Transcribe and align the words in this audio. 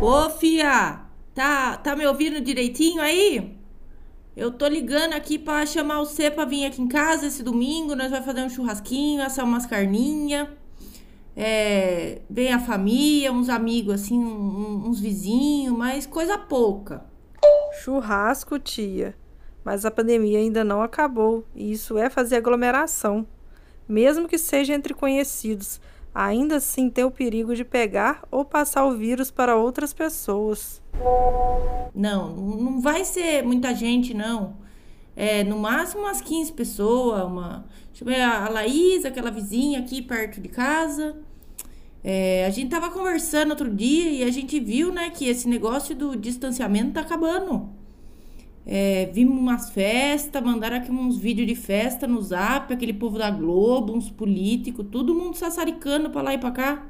Ô, 0.00 0.30
fia, 0.30 1.00
tá, 1.34 1.76
tá 1.76 1.96
me 1.96 2.06
ouvindo 2.06 2.40
direitinho 2.40 3.00
aí? 3.00 3.56
Eu 4.36 4.50
tô 4.50 4.66
ligando 4.66 5.12
aqui 5.12 5.38
pra 5.38 5.64
chamar 5.66 5.98
você 5.98 6.30
pra 6.30 6.44
vir 6.44 6.64
aqui 6.64 6.80
em 6.80 6.88
casa 6.88 7.26
esse 7.26 7.42
domingo. 7.42 7.94
Nós 7.94 8.10
vamos 8.10 8.24
fazer 8.24 8.42
um 8.42 8.48
churrasquinho, 8.48 9.22
assar 9.22 9.44
umas 9.44 9.66
carninhas. 9.66 10.48
É, 11.36 12.20
vem 12.28 12.52
a 12.52 12.58
família, 12.58 13.32
uns 13.32 13.48
amigos 13.48 13.94
assim, 13.94 14.18
um, 14.18 14.86
uns 14.86 15.00
vizinhos, 15.00 15.76
mas 15.76 16.06
coisa 16.06 16.36
pouca. 16.36 17.04
Churrasco, 17.82 18.58
tia. 18.58 19.14
Mas 19.64 19.84
a 19.84 19.90
pandemia 19.90 20.38
ainda 20.38 20.64
não 20.64 20.82
acabou 20.82 21.46
e 21.54 21.72
isso 21.72 21.96
é 21.96 22.10
fazer 22.10 22.36
aglomeração. 22.36 23.26
Mesmo 23.88 24.28
que 24.28 24.38
seja 24.38 24.74
entre 24.74 24.94
conhecidos, 24.94 25.80
ainda 26.14 26.56
assim 26.56 26.90
tem 26.90 27.04
o 27.04 27.10
perigo 27.10 27.54
de 27.54 27.64
pegar 27.64 28.22
ou 28.30 28.44
passar 28.44 28.84
o 28.84 28.96
vírus 28.96 29.30
para 29.30 29.56
outras 29.56 29.92
pessoas. 29.92 30.82
Não, 31.94 32.34
não 32.36 32.80
vai 32.80 33.04
ser 33.04 33.42
muita 33.42 33.74
gente, 33.74 34.14
não. 34.14 34.56
É, 35.14 35.44
no 35.44 35.58
máximo 35.58 36.02
umas 36.02 36.20
15 36.20 36.52
pessoas, 36.52 37.24
uma. 37.24 37.66
Deixa 37.88 38.04
eu 38.04 38.06
ver, 38.06 38.22
a 38.22 38.48
Laís, 38.48 39.04
aquela 39.04 39.30
vizinha 39.30 39.80
aqui 39.80 40.00
perto 40.00 40.40
de 40.40 40.48
casa. 40.48 41.16
É, 42.02 42.46
a 42.46 42.50
gente 42.50 42.70
tava 42.70 42.90
conversando 42.90 43.50
outro 43.50 43.72
dia 43.72 44.10
e 44.10 44.24
a 44.24 44.30
gente 44.30 44.58
viu, 44.58 44.92
né, 44.92 45.10
que 45.10 45.28
esse 45.28 45.48
negócio 45.48 45.94
do 45.94 46.16
distanciamento 46.16 46.92
tá 46.92 47.02
acabando. 47.02 47.70
É, 48.64 49.10
vimos 49.12 49.36
umas 49.36 49.70
festas, 49.70 50.42
mandaram 50.42 50.76
aqui 50.76 50.90
uns 50.90 51.18
vídeos 51.18 51.48
de 51.48 51.54
festa 51.54 52.06
no 52.06 52.20
zap, 52.22 52.72
aquele 52.72 52.92
povo 52.92 53.18
da 53.18 53.30
Globo, 53.30 53.92
uns 53.92 54.08
políticos, 54.08 54.86
todo 54.90 55.14
mundo 55.14 55.36
sassaricando 55.36 56.10
pra 56.10 56.22
lá 56.22 56.34
e 56.34 56.38
pra 56.38 56.50
cá. 56.52 56.86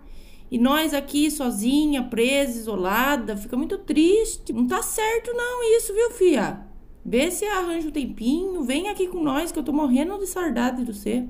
E 0.51 0.59
nós 0.59 0.93
aqui 0.93 1.31
sozinha, 1.31 2.03
presa, 2.03 2.59
isolada, 2.59 3.37
fica 3.39 3.57
muito 3.57 3.79
triste. 3.79 4.53
Não 4.53 4.67
tá 4.67 4.83
certo 4.83 5.33
não 5.33 5.77
isso, 5.77 5.95
viu, 5.95 6.11
fia? 6.11 6.61
Vê 7.03 7.31
se 7.31 7.47
arranja 7.47 7.89
um 7.89 7.91
tempinho, 7.91 8.63
vem 8.63 8.89
aqui 8.89 9.09
com 9.09 9.23
nós 9.23 9.51
que 9.51 9.59
eu 9.59 9.63
tô 9.63 9.73
morrendo 9.73 10.19
de 10.19 10.27
saudade 10.27 10.85
do 10.85 10.93
você. 10.93 11.25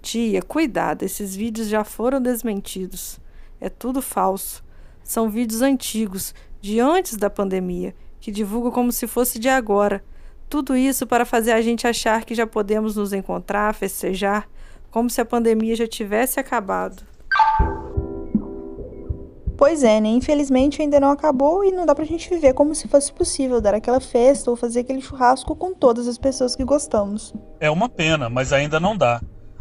Tia, 0.00 0.40
cuidado, 0.40 1.02
esses 1.02 1.34
vídeos 1.34 1.68
já 1.68 1.82
foram 1.82 2.22
desmentidos. 2.22 3.20
É 3.60 3.68
tudo 3.68 4.00
falso. 4.00 4.64
São 5.02 5.28
vídeos 5.28 5.60
antigos, 5.60 6.32
de 6.60 6.78
antes 6.78 7.16
da 7.16 7.28
pandemia 7.28 7.92
que 8.20 8.30
divulga 8.30 8.70
como 8.70 8.92
se 8.92 9.06
fosse 9.06 9.38
de 9.38 9.48
agora. 9.48 10.02
Tudo 10.48 10.76
isso 10.76 11.06
para 11.06 11.24
fazer 11.24 11.52
a 11.52 11.60
gente 11.60 11.86
achar 11.86 12.24
que 12.24 12.34
já 12.34 12.46
podemos 12.46 12.96
nos 12.96 13.12
encontrar, 13.12 13.74
festejar, 13.74 14.48
como 14.90 15.10
se 15.10 15.20
a 15.20 15.24
pandemia 15.24 15.76
já 15.76 15.86
tivesse 15.86 16.40
acabado. 16.40 17.02
Pois 19.58 19.82
é, 19.82 20.00
né? 20.00 20.08
Infelizmente 20.10 20.80
ainda 20.80 21.00
não 21.00 21.10
acabou 21.10 21.64
e 21.64 21.72
não 21.72 21.84
dá 21.84 21.92
pra 21.92 22.04
gente 22.04 22.30
viver 22.30 22.54
como 22.54 22.76
se 22.76 22.86
fosse 22.86 23.12
possível 23.12 23.60
dar 23.60 23.74
aquela 23.74 24.00
festa 24.00 24.50
ou 24.50 24.56
fazer 24.56 24.80
aquele 24.80 25.00
churrasco 25.00 25.56
com 25.56 25.74
todas 25.74 26.06
as 26.06 26.16
pessoas 26.16 26.54
que 26.54 26.64
gostamos. 26.64 27.34
É 27.58 27.68
uma 27.68 27.88
pena, 27.88 28.30
mas 28.30 28.52
ainda 28.52 28.78
não 28.78 28.96
dá. 28.96 29.20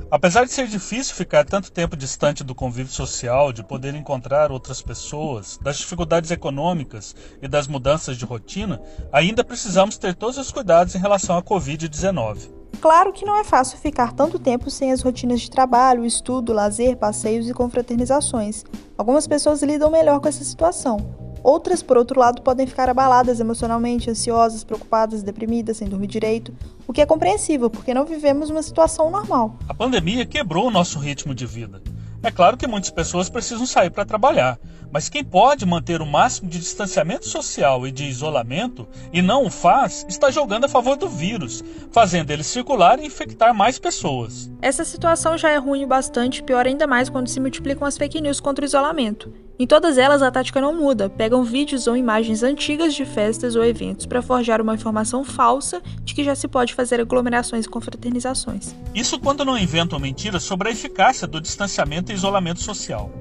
Apesar 0.10 0.46
de 0.46 0.54
ser 0.54 0.68
difícil 0.68 1.14
ficar 1.14 1.44
tanto 1.44 1.70
tempo 1.70 1.98
distante 1.98 2.42
do 2.42 2.56
convívio 2.56 2.94
social, 2.94 3.52
de 3.52 3.62
poder 3.62 3.94
encontrar 3.94 4.54
outras 4.54 4.82
pessoas, 4.82 5.60
das 5.62 5.78
dificuldades 5.78 6.32
econômicas 6.32 7.14
e 7.42 7.48
das 7.48 7.68
mudanças 7.68 8.16
de 8.16 8.24
rotina, 8.24 8.82
ainda 9.12 9.44
precisamos 9.44 9.98
ter 9.98 10.16
todos 10.16 10.38
os 10.38 10.50
cuidados 10.50 10.96
em 10.96 11.00
relação 11.00 11.38
à 11.38 11.44
Covid-19. 11.44 12.50
Claro 12.80 13.12
que 13.12 13.26
não 13.26 13.36
é 13.36 13.44
fácil 13.44 13.78
ficar 13.80 14.14
tanto 14.14 14.40
tempo 14.40 14.70
sem 14.70 14.94
as 14.94 15.02
rotinas 15.02 15.42
de 15.42 15.52
trabalho, 15.52 16.06
estudo, 16.06 16.54
lazer, 16.54 16.96
passeios 16.96 17.50
e 17.50 17.54
confraternizações. 17.54 18.64
Algumas 18.98 19.28
pessoas 19.28 19.62
lidam 19.62 19.92
melhor 19.92 20.22
com 20.22 20.30
essa 20.30 20.44
situação, 20.44 21.27
Outras, 21.48 21.82
por 21.82 21.98
outro 21.98 22.20
lado, 22.20 22.42
podem 22.42 22.68
ficar 22.68 22.90
abaladas 22.90 23.40
emocionalmente, 23.40 24.10
ansiosas, 24.10 24.66
preocupadas, 24.66 25.24
deprimidas, 25.24 25.78
sem 25.78 25.88
dormir 25.88 26.08
direito, 26.08 26.54
o 26.86 26.92
que 26.92 27.00
é 27.00 27.06
compreensível, 27.06 27.70
porque 27.70 27.94
não 27.94 28.04
vivemos 28.04 28.50
uma 28.50 28.62
situação 28.62 29.10
normal. 29.10 29.58
A 29.66 29.74
pandemia 29.74 30.26
quebrou 30.26 30.68
o 30.68 30.70
nosso 30.70 31.00
ritmo 31.00 31.34
de 31.34 31.46
vida. 31.46 31.82
É 32.22 32.30
claro 32.32 32.58
que 32.58 32.68
muitas 32.68 32.92
pessoas 32.92 33.30
precisam 33.30 33.66
sair 33.66 33.90
para 33.90 34.04
trabalhar, 34.04 34.60
mas 34.92 35.10
quem 35.10 35.24
pode 35.24 35.66
manter 35.66 36.02
o 36.02 36.06
máximo 36.06 36.50
de 36.50 36.60
distanciamento 36.60 37.28
social 37.28 37.88
e 37.88 37.92
de 37.92 38.06
isolamento 38.06 38.88
e 39.12 39.22
não 39.22 39.46
o 39.46 39.50
faz, 39.50 40.06
está 40.08 40.32
jogando 40.32 40.66
a 40.66 40.70
favor 40.70 40.96
do 40.96 41.10
vírus, 41.10 41.64
fazendo 41.92 42.32
ele 42.32 42.44
circular 42.44 43.00
e 43.00 43.06
infectar 43.06 43.54
mais 43.54 43.80
pessoas. 43.80 44.50
Essa 44.62 44.84
situação 44.84 45.38
já 45.38 45.50
é 45.50 45.58
ruim 45.58 45.88
bastante, 45.88 46.44
pior 46.44 46.66
ainda 46.66 46.88
mais 46.88 47.10
quando 47.10 47.28
se 47.28 47.40
multiplicam 47.40 47.88
as 47.88 47.98
fake 47.98 48.22
news 48.22 48.40
contra 48.40 48.64
o 48.64 48.68
isolamento. 48.68 49.34
Em 49.60 49.66
todas 49.66 49.98
elas, 49.98 50.22
a 50.22 50.30
tática 50.30 50.62
não 50.62 50.76
muda. 50.76 51.10
Pegam 51.10 51.44
vídeos 51.44 51.88
ou 51.88 51.98
imagens 51.98 52.44
antigas 52.44 52.94
de 52.94 53.04
festas 53.06 53.56
ou 53.56 53.66
eventos 53.66 54.06
para 54.06 54.22
forjar 54.22 54.62
uma 54.62 54.76
informação 54.76 55.24
falsa 55.24 55.82
de 56.04 56.14
que 56.14 56.24
já 56.24 56.36
se 56.36 56.48
pode 56.48 56.76
fazer 56.76 57.02
aglomerações 57.02 57.66
e 57.66 57.70
confraternizações. 57.70 58.76
Isso 58.94 59.20
quando 59.20 59.44
não 59.44 59.58
inventam 59.58 59.98
mentiras 59.98 60.44
sobre 60.44 60.70
a 60.70 60.72
eficácia 60.72 61.26
do 61.26 61.42
distanciamento 61.42 62.12
e 62.12 62.16
isolamento 62.16 62.62
social. 62.62 63.12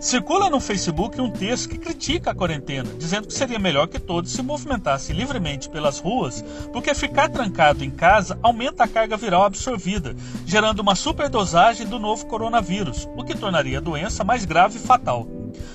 Circula 0.00 0.48
no 0.48 0.60
Facebook 0.60 1.20
um 1.20 1.28
texto 1.28 1.68
que 1.68 1.76
critica 1.76 2.30
a 2.30 2.34
quarentena, 2.34 2.88
dizendo 2.96 3.26
que 3.26 3.34
seria 3.34 3.58
melhor 3.58 3.88
que 3.88 3.98
todos 3.98 4.30
se 4.30 4.40
movimentassem 4.42 5.14
livremente 5.14 5.68
pelas 5.68 5.98
ruas, 5.98 6.44
porque 6.72 6.94
ficar 6.94 7.28
trancado 7.28 7.82
em 7.82 7.90
casa 7.90 8.38
aumenta 8.40 8.84
a 8.84 8.88
carga 8.88 9.16
viral 9.16 9.42
absorvida, 9.42 10.14
gerando 10.46 10.78
uma 10.78 10.94
superdosagem 10.94 11.84
do 11.84 11.98
novo 11.98 12.26
coronavírus, 12.26 13.08
o 13.16 13.24
que 13.24 13.36
tornaria 13.36 13.78
a 13.78 13.80
doença 13.80 14.22
mais 14.22 14.44
grave 14.44 14.76
e 14.76 14.80
fatal. 14.80 15.26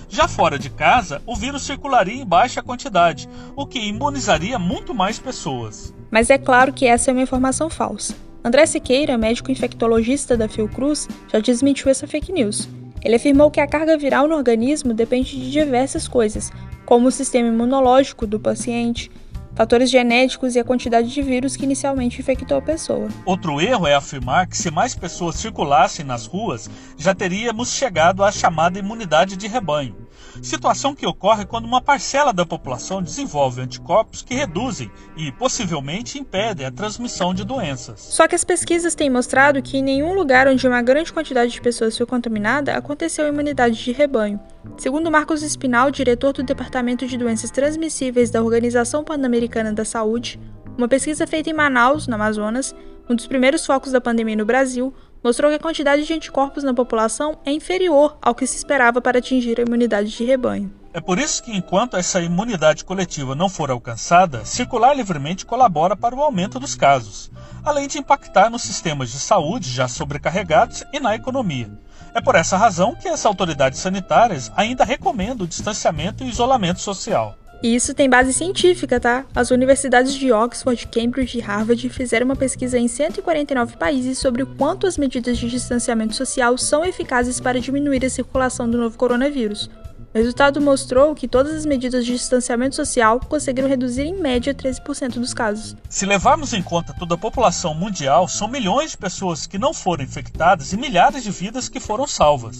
Já 0.07 0.25
fora 0.25 0.57
de 0.57 0.69
casa, 0.69 1.21
o 1.25 1.35
vírus 1.35 1.63
circularia 1.63 2.21
em 2.21 2.25
baixa 2.25 2.63
quantidade, 2.63 3.27
o 3.57 3.67
que 3.67 3.79
imunizaria 3.79 4.57
muito 4.57 4.93
mais 4.93 5.19
pessoas. 5.19 5.93
Mas 6.09 6.29
é 6.29 6.37
claro 6.37 6.71
que 6.71 6.85
essa 6.85 7.11
é 7.11 7.13
uma 7.13 7.23
informação 7.23 7.69
falsa. 7.69 8.15
André 8.41 8.65
Siqueira, 8.67 9.17
médico 9.17 9.51
infectologista 9.51 10.37
da 10.37 10.47
Fiocruz, 10.47 11.09
já 11.31 11.39
desmentiu 11.39 11.89
essa 11.89 12.07
fake 12.07 12.31
news. 12.31 12.69
Ele 13.03 13.15
afirmou 13.15 13.51
que 13.51 13.59
a 13.59 13.67
carga 13.67 13.97
viral 13.97 14.27
no 14.27 14.35
organismo 14.35 14.93
depende 14.93 15.37
de 15.37 15.51
diversas 15.51 16.07
coisas, 16.07 16.51
como 16.85 17.07
o 17.07 17.11
sistema 17.11 17.47
imunológico 17.47 18.25
do 18.25 18.39
paciente, 18.39 19.11
fatores 19.55 19.89
genéticos 19.89 20.55
e 20.55 20.59
a 20.59 20.63
quantidade 20.63 21.09
de 21.09 21.21
vírus 21.21 21.55
que 21.55 21.65
inicialmente 21.65 22.19
infectou 22.19 22.57
a 22.57 22.61
pessoa. 22.61 23.07
Outro 23.25 23.61
erro 23.61 23.87
é 23.87 23.93
afirmar 23.93 24.47
que 24.47 24.57
se 24.57 24.71
mais 24.71 24.95
pessoas 24.95 25.35
circulassem 25.35 26.05
nas 26.05 26.25
ruas, 26.25 26.69
já 26.97 27.13
teríamos 27.13 27.71
chegado 27.71 28.23
à 28.23 28.31
chamada 28.31 28.79
imunidade 28.79 29.37
de 29.37 29.47
rebanho. 29.47 30.03
Situação 30.41 30.95
que 30.95 31.05
ocorre 31.05 31.45
quando 31.45 31.65
uma 31.65 31.81
parcela 31.81 32.33
da 32.33 32.45
população 32.45 33.03
desenvolve 33.03 33.61
anticorpos 33.61 34.21
que 34.21 34.33
reduzem 34.33 34.91
e 35.15 35.31
possivelmente 35.31 36.17
impedem 36.17 36.65
a 36.65 36.71
transmissão 36.71 37.33
de 37.33 37.43
doenças. 37.43 37.99
Só 37.99 38.27
que 38.27 38.35
as 38.35 38.43
pesquisas 38.43 38.95
têm 38.95 39.09
mostrado 39.09 39.61
que 39.61 39.77
em 39.77 39.83
nenhum 39.83 40.13
lugar 40.13 40.47
onde 40.47 40.67
uma 40.67 40.81
grande 40.81 41.13
quantidade 41.13 41.51
de 41.51 41.61
pessoas 41.61 41.95
foi 41.95 42.05
contaminada 42.05 42.75
aconteceu 42.75 43.27
imunidade 43.27 43.83
de 43.83 43.91
rebanho. 43.91 44.39
Segundo 44.77 45.11
Marcos 45.11 45.43
Espinal, 45.43 45.91
diretor 45.91 46.33
do 46.33 46.43
Departamento 46.43 47.05
de 47.05 47.17
Doenças 47.17 47.51
Transmissíveis 47.51 48.31
da 48.31 48.41
Organização 48.41 49.03
Pan-Americana 49.03 49.71
da 49.71 49.85
Saúde, 49.85 50.39
uma 50.77 50.87
pesquisa 50.87 51.27
feita 51.27 51.49
em 51.49 51.53
Manaus, 51.53 52.07
no 52.07 52.15
Amazonas, 52.15 52.75
um 53.09 53.15
dos 53.15 53.27
primeiros 53.27 53.65
focos 53.65 53.91
da 53.91 54.01
pandemia 54.01 54.35
no 54.35 54.45
Brasil, 54.45 54.93
mostrou 55.23 55.51
que 55.51 55.57
a 55.57 55.59
quantidade 55.59 56.05
de 56.05 56.13
anticorpos 56.13 56.63
na 56.63 56.73
população 56.73 57.37
é 57.45 57.51
inferior 57.51 58.17
ao 58.21 58.33
que 58.33 58.47
se 58.47 58.57
esperava 58.57 59.01
para 59.01 59.19
atingir 59.19 59.59
a 59.59 59.63
imunidade 59.63 60.09
de 60.09 60.23
rebanho. 60.23 60.82
É 60.95 61.01
por 61.01 61.17
isso 61.17 61.41
que, 61.41 61.51
enquanto 61.51 61.97
essa 61.97 62.21
imunidade 62.21 62.85
coletiva 62.85 63.33
não 63.33 63.49
for 63.49 63.71
alcançada, 63.71 64.45
circular 64.45 64.93
livremente 64.93 65.43
colabora 65.43 65.95
para 65.95 66.15
o 66.15 66.21
aumento 66.21 66.59
dos 66.59 66.75
casos, 66.75 67.31
além 67.65 67.87
de 67.87 67.97
impactar 67.97 68.47
nos 68.51 68.61
sistemas 68.61 69.11
de 69.11 69.17
saúde 69.17 69.71
já 69.71 69.87
sobrecarregados 69.87 70.83
e 70.93 70.99
na 70.99 71.15
economia. 71.15 71.67
É 72.13 72.21
por 72.21 72.35
essa 72.35 72.57
razão 72.57 72.93
que 72.93 73.07
as 73.07 73.25
autoridades 73.25 73.79
sanitárias 73.79 74.51
ainda 74.55 74.85
recomendam 74.85 75.45
o 75.45 75.49
distanciamento 75.49 76.23
e 76.23 76.29
isolamento 76.29 76.79
social. 76.79 77.35
E 77.63 77.73
isso 77.73 77.95
tem 77.95 78.07
base 78.07 78.31
científica, 78.31 78.99
tá? 78.99 79.25
As 79.33 79.49
universidades 79.49 80.13
de 80.13 80.31
Oxford, 80.31 80.85
Cambridge 80.87 81.39
e 81.39 81.41
Harvard 81.41 81.89
fizeram 81.89 82.25
uma 82.25 82.35
pesquisa 82.35 82.77
em 82.77 82.87
149 82.87 83.77
países 83.77 84.19
sobre 84.19 84.43
o 84.43 84.47
quanto 84.47 84.85
as 84.85 84.97
medidas 84.97 85.39
de 85.39 85.49
distanciamento 85.49 86.13
social 86.13 86.55
são 86.55 86.85
eficazes 86.85 87.39
para 87.39 87.59
diminuir 87.59 88.05
a 88.05 88.09
circulação 88.11 88.69
do 88.69 88.77
novo 88.77 88.95
coronavírus. 88.95 89.71
O 90.13 90.17
resultado 90.17 90.61
mostrou 90.61 91.15
que 91.15 91.27
todas 91.27 91.55
as 91.55 91.65
medidas 91.65 92.05
de 92.05 92.11
distanciamento 92.11 92.75
social 92.75 93.19
conseguiram 93.19 93.67
reduzir 93.67 94.03
em 94.03 94.13
média 94.13 94.53
13% 94.53 95.13
dos 95.13 95.33
casos. 95.33 95.75
Se 95.89 96.05
levarmos 96.05 96.53
em 96.53 96.61
conta 96.61 96.93
toda 96.93 97.15
a 97.15 97.17
população 97.17 97.73
mundial, 97.73 98.27
são 98.27 98.47
milhões 98.47 98.91
de 98.91 98.97
pessoas 98.97 99.47
que 99.47 99.57
não 99.57 99.73
foram 99.73 100.03
infectadas 100.03 100.71
e 100.71 100.77
milhares 100.77 101.23
de 101.23 101.31
vidas 101.31 101.67
que 101.67 101.79
foram 101.79 102.05
salvas. 102.05 102.59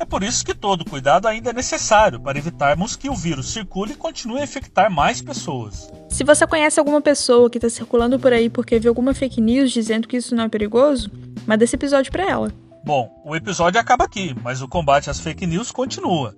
É 0.00 0.04
por 0.04 0.24
isso 0.24 0.44
que 0.44 0.52
todo 0.52 0.84
cuidado 0.84 1.28
ainda 1.28 1.50
é 1.50 1.52
necessário 1.52 2.18
para 2.18 2.38
evitarmos 2.38 2.96
que 2.96 3.08
o 3.08 3.14
vírus 3.14 3.52
circule 3.52 3.92
e 3.92 3.96
continue 3.96 4.40
a 4.40 4.44
infectar 4.44 4.90
mais 4.90 5.22
pessoas. 5.22 5.92
Se 6.08 6.24
você 6.24 6.44
conhece 6.44 6.80
alguma 6.80 7.00
pessoa 7.00 7.48
que 7.48 7.58
está 7.58 7.70
circulando 7.70 8.18
por 8.18 8.32
aí 8.32 8.50
porque 8.50 8.80
viu 8.80 8.90
alguma 8.90 9.14
fake 9.14 9.40
news 9.40 9.70
dizendo 9.70 10.08
que 10.08 10.16
isso 10.16 10.34
não 10.34 10.44
é 10.44 10.48
perigoso, 10.48 11.08
manda 11.46 11.62
esse 11.62 11.76
episódio 11.76 12.10
para 12.10 12.28
ela. 12.28 12.52
Bom, 12.84 13.08
o 13.24 13.36
episódio 13.36 13.78
acaba 13.78 14.06
aqui, 14.06 14.34
mas 14.42 14.60
o 14.60 14.66
combate 14.66 15.08
às 15.08 15.20
fake 15.20 15.46
news 15.46 15.70
continua. 15.70 16.34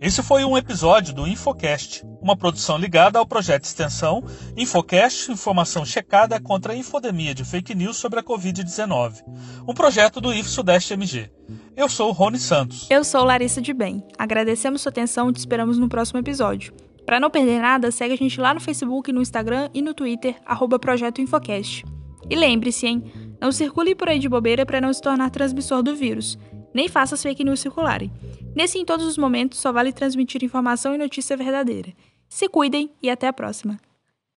Esse 0.00 0.22
foi 0.22 0.46
um 0.46 0.56
episódio 0.56 1.12
do 1.12 1.26
Infocast, 1.26 2.06
uma 2.22 2.34
produção 2.34 2.78
ligada 2.78 3.18
ao 3.18 3.26
projeto 3.26 3.64
extensão 3.64 4.24
Infocast 4.56 5.30
Informação 5.30 5.84
Checada 5.84 6.40
contra 6.40 6.72
a 6.72 6.76
Infodemia 6.76 7.34
de 7.34 7.44
Fake 7.44 7.74
News 7.74 7.98
sobre 7.98 8.18
a 8.18 8.22
Covid-19, 8.22 9.22
um 9.68 9.74
projeto 9.74 10.18
do 10.18 10.32
IF 10.32 10.48
Sudeste 10.48 10.94
MG. 10.94 11.30
Eu 11.76 11.86
sou 11.86 12.08
o 12.08 12.12
Rony 12.12 12.38
Santos. 12.38 12.86
Eu 12.88 13.04
sou 13.04 13.24
Larissa 13.24 13.60
de 13.60 13.74
Bem. 13.74 14.02
Agradecemos 14.16 14.80
sua 14.80 14.88
atenção 14.88 15.28
e 15.28 15.34
te 15.34 15.40
esperamos 15.40 15.76
no 15.76 15.86
próximo 15.86 16.18
episódio. 16.18 16.72
Para 17.04 17.20
não 17.20 17.28
perder 17.28 17.60
nada, 17.60 17.90
segue 17.90 18.14
a 18.14 18.16
gente 18.16 18.40
lá 18.40 18.54
no 18.54 18.60
Facebook, 18.60 19.12
no 19.12 19.20
Instagram 19.20 19.68
e 19.74 19.82
no 19.82 19.92
Twitter, 19.92 20.34
arroba 20.46 20.78
Projeto 20.78 21.20
Infocast. 21.20 21.84
E 22.30 22.34
lembre-se, 22.36 22.86
hein? 22.86 23.04
Não 23.38 23.52
circule 23.52 23.94
por 23.94 24.08
aí 24.08 24.18
de 24.18 24.30
bobeira 24.30 24.64
para 24.64 24.80
não 24.80 24.94
se 24.94 25.02
tornar 25.02 25.28
transmissor 25.28 25.82
do 25.82 25.94
vírus. 25.94 26.38
Nem 26.72 26.88
faça 26.88 27.16
as 27.16 27.22
fake 27.22 27.44
news 27.44 27.60
circularem. 27.60 28.10
Nesse 28.54 28.78
em 28.78 28.84
todos 28.84 29.06
os 29.06 29.16
momentos 29.16 29.58
só 29.58 29.72
vale 29.72 29.92
transmitir 29.92 30.42
informação 30.44 30.94
e 30.94 30.98
notícia 30.98 31.36
verdadeira. 31.36 31.92
Se 32.28 32.48
cuidem 32.48 32.90
e 33.02 33.08
até 33.08 33.28
a 33.28 33.32
próxima. 33.32 33.78